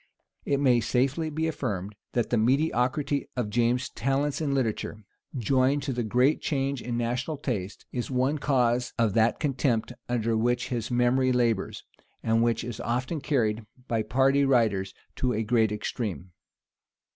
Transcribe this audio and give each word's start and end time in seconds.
It 0.45 0.59
may 0.59 0.79
safely 0.79 1.29
be 1.29 1.47
affirmed, 1.47 1.93
that 2.13 2.31
the 2.31 2.37
mediocrity 2.39 3.27
of 3.37 3.51
James's 3.51 3.89
talents 3.89 4.41
in 4.41 4.51
literature, 4.55 5.03
joined 5.37 5.83
to 5.83 5.93
the 5.93 6.01
great 6.01 6.41
change 6.41 6.81
in 6.81 6.97
national 6.97 7.37
taste, 7.37 7.85
is 7.91 8.09
one 8.09 8.39
cause 8.39 8.93
of 8.97 9.13
that 9.13 9.39
contempt 9.39 9.93
under 10.09 10.35
which 10.35 10.69
his 10.69 10.89
memory 10.89 11.31
labors, 11.31 11.83
and 12.23 12.41
which 12.41 12.63
is 12.63 12.79
often 12.79 13.21
carried 13.21 13.63
by 13.87 14.01
party 14.01 14.43
writers 14.43 14.95
to 15.17 15.33
a 15.33 15.43
great 15.43 15.71
extreme. 15.71 16.31